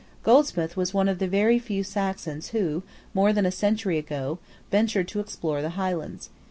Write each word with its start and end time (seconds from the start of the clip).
Goldsmith 0.23 0.75
was 0.75 0.95
one 0.95 1.07
of 1.07 1.19
the 1.19 1.27
very 1.27 1.59
few 1.59 1.83
Saxons 1.83 2.47
who, 2.49 2.81
more 3.13 3.31
than 3.31 3.45
a 3.45 3.51
century 3.51 3.99
ago, 3.99 4.39
ventured 4.71 5.07
to 5.09 5.19
explore 5.19 5.61
the 5.61 5.69
Highlands. 5.77 6.31